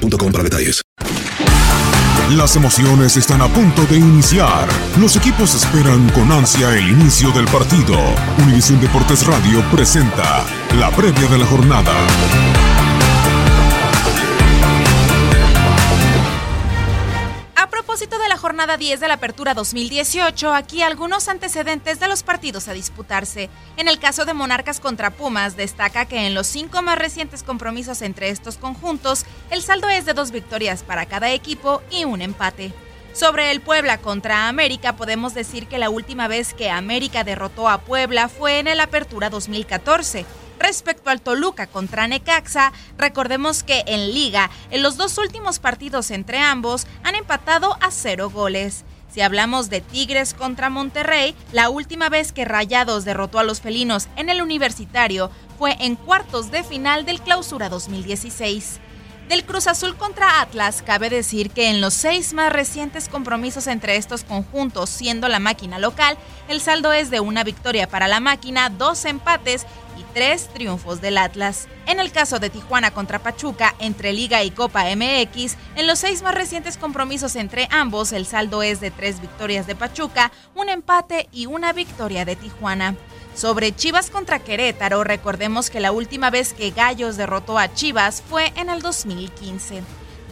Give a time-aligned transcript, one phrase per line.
[0.00, 0.82] para detalles.
[2.30, 4.66] Las emociones están a punto de iniciar.
[4.98, 7.96] Los equipos esperan con ansia el inicio del partido.
[8.42, 10.44] Univisión Deportes Radio presenta
[10.78, 12.73] la previa de la jornada.
[18.54, 23.50] Jornada 10 de la Apertura 2018, aquí algunos antecedentes de los partidos a disputarse.
[23.76, 28.00] En el caso de Monarcas contra Pumas, destaca que en los cinco más recientes compromisos
[28.00, 32.72] entre estos conjuntos, el saldo es de dos victorias para cada equipo y un empate.
[33.12, 37.80] Sobre el Puebla contra América, podemos decir que la última vez que América derrotó a
[37.80, 40.26] Puebla fue en el Apertura 2014.
[40.58, 46.38] Respecto al Toluca contra Necaxa, recordemos que en liga, en los dos últimos partidos entre
[46.38, 48.84] ambos han empatado a cero goles.
[49.14, 54.08] Si hablamos de Tigres contra Monterrey, la última vez que Rayados derrotó a los felinos
[54.16, 58.80] en el universitario fue en cuartos de final del Clausura 2016.
[59.28, 63.96] Del Cruz Azul contra Atlas, cabe decir que en los seis más recientes compromisos entre
[63.96, 68.68] estos conjuntos, siendo la máquina local, el saldo es de una victoria para la máquina,
[68.68, 69.64] dos empates
[70.14, 71.66] tres triunfos del Atlas.
[71.86, 76.22] En el caso de Tijuana contra Pachuca, entre Liga y Copa MX, en los seis
[76.22, 81.28] más recientes compromisos entre ambos, el saldo es de tres victorias de Pachuca, un empate
[81.32, 82.96] y una victoria de Tijuana.
[83.34, 88.52] Sobre Chivas contra Querétaro, recordemos que la última vez que Gallos derrotó a Chivas fue
[88.56, 89.82] en el 2015.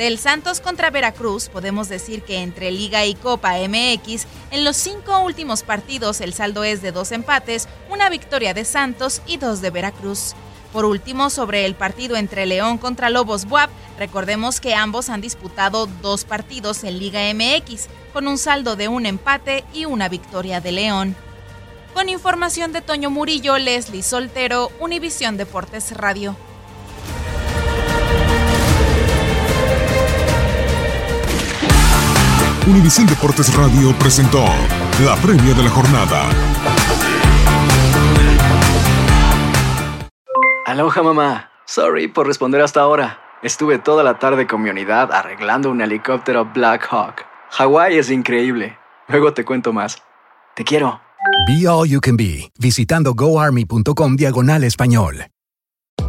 [0.00, 5.20] Del Santos contra Veracruz, podemos decir que entre Liga y Copa MX, en los cinco
[5.20, 9.68] últimos partidos el saldo es de dos empates, una victoria de Santos y dos de
[9.68, 10.32] Veracruz.
[10.72, 13.68] Por último, sobre el partido entre León contra Lobos Buap,
[13.98, 19.04] recordemos que ambos han disputado dos partidos en Liga MX, con un saldo de un
[19.04, 21.14] empate y una victoria de León.
[21.92, 26.36] Con información de Toño Murillo, Leslie Soltero, Univisión Deportes Radio.
[32.70, 34.44] Univisión Deportes Radio presentó
[35.04, 36.30] la previa de la jornada.
[40.66, 41.50] Aloha mamá.
[41.66, 43.18] Sorry por responder hasta ahora.
[43.42, 47.24] Estuve toda la tarde con mi unidad arreglando un helicóptero Black Hawk.
[47.50, 48.78] Hawái es increíble.
[49.08, 50.00] Luego te cuento más.
[50.54, 51.00] Te quiero.
[51.48, 55.26] Be All You Can Be, visitando goarmy.com diagonal español.